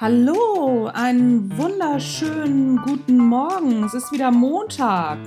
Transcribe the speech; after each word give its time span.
Hallo, 0.00 0.86
einen 0.94 1.54
wunderschönen 1.58 2.78
guten 2.78 3.18
Morgen. 3.18 3.84
Es 3.84 3.92
ist 3.92 4.10
wieder 4.10 4.30
Montag. 4.30 5.18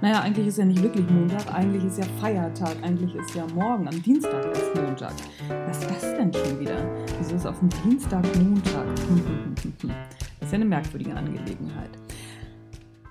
Naja, 0.00 0.22
eigentlich 0.22 0.48
ist 0.48 0.58
ja 0.58 0.64
nicht 0.64 0.82
wirklich 0.82 1.08
Montag, 1.08 1.54
eigentlich 1.54 1.84
ist 1.84 1.98
ja 1.98 2.04
Feiertag, 2.20 2.76
eigentlich 2.82 3.14
ist 3.14 3.32
ja 3.36 3.46
morgen, 3.54 3.86
am 3.86 4.02
Dienstag 4.02 4.46
erst 4.46 4.74
Montag. 4.74 5.12
Was 5.68 5.78
ist 5.78 5.90
das 5.90 6.00
denn 6.00 6.34
schon 6.34 6.58
wieder? 6.58 6.84
Wieso 7.20 7.36
ist 7.36 7.46
auf 7.46 7.60
dem 7.60 7.68
Dienstag 7.84 8.24
Montag? 8.36 8.84
Das 8.96 10.48
ist 10.48 10.50
ja 10.50 10.56
eine 10.56 10.64
merkwürdige 10.64 11.14
Angelegenheit. 11.14 11.90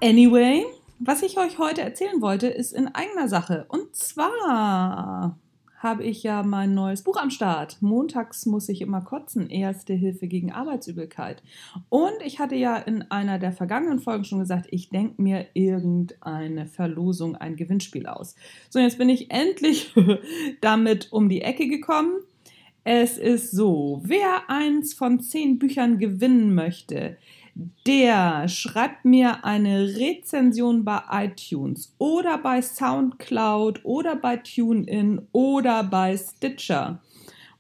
Anyway, 0.04 0.66
was 1.00 1.21
ich 1.21 1.38
euch 1.38 1.59
heute 1.59 1.79
erzählen 1.79 2.21
wollte, 2.21 2.47
ist 2.47 2.73
in 2.73 2.93
eigener 2.93 3.29
Sache. 3.29 3.68
Und 3.70 3.95
zwar 3.95 5.38
habe 5.80 6.04
ich 6.04 6.23
ja 6.23 6.43
mein 6.43 6.73
neues 6.73 7.04
Buch 7.04 7.16
am 7.16 7.32
Start. 7.32 7.82
Montags 7.82 8.46
muss 8.46 8.68
ich 8.68 8.82
immer 8.82 9.01
kotzen. 9.01 9.50
Erste 9.50 9.93
Hilfe 9.93 10.28
gegen 10.28 10.51
Arbeitsübelkeit. 10.51 11.42
Und 11.87 12.15
ich 12.24 12.39
hatte 12.39 12.56
ja 12.56 12.75
in 12.75 13.10
einer 13.10 13.39
der 13.39 13.54
vergangenen 13.54 14.00
Folgen 14.00 14.25
schon 14.25 14.39
gesagt, 14.39 14.68
ich 14.71 14.89
denke 14.89 15.21
mir 15.21 15.47
irgendeine 15.54 16.68
Verlosung, 16.68 17.37
ein 17.37 17.56
Gewinnspiel 17.56 18.07
aus. 18.07 18.36
So, 18.70 18.79
jetzt 18.79 18.97
bin 18.97 19.07
ich 19.07 19.32
endlich 19.32 19.96
damit 20.61 21.11
um 21.11 21.29
die 21.29 21.42
Ecke 21.42 21.70
gekommen. 21.70 22.11
Es 22.84 23.18
ist 23.18 23.51
so, 23.51 24.01
wer 24.04 24.50
eins 24.50 24.93
von 24.93 25.21
zehn 25.21 25.59
Büchern 25.59 25.98
gewinnen 25.98 26.54
möchte, 26.56 27.18
der 27.86 28.47
schreibt 28.47 29.05
mir 29.05 29.45
eine 29.45 29.95
Rezension 29.95 30.86
bei 30.86 31.01
iTunes 31.11 31.93
oder 31.97 32.38
bei 32.38 32.61
SoundCloud 32.61 33.81
oder 33.83 34.16
bei 34.16 34.38
TuneIn 34.38 35.27
oder 35.31 35.83
bei 35.83 36.17
Stitcher 36.17 37.02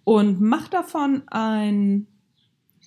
und 0.03 0.41
macht 0.41 0.73
davon 0.73 1.23
ein 1.27 2.07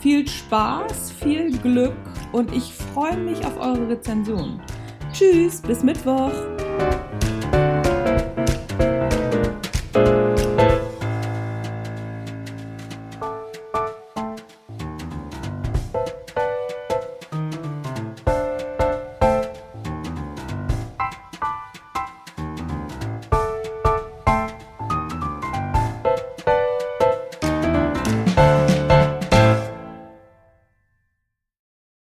Viel 0.00 0.26
Spaß, 0.26 1.12
viel 1.12 1.56
Glück 1.58 1.96
und 2.32 2.52
ich 2.54 2.72
freue 2.72 3.16
mich 3.18 3.44
auf 3.44 3.58
eure 3.58 3.88
Rezension. 3.90 4.60
Tschüss, 5.12 5.60
bis 5.60 5.82
Mittwoch. 5.82 6.32